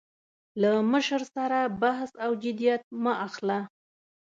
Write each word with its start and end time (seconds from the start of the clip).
له 0.61 0.71
مشر 0.91 1.21
سره 1.35 1.59
بحث 1.83 2.11
او 2.25 2.31
جدیت 2.43 2.83
مه 3.03 3.13
اخله. 3.27 3.59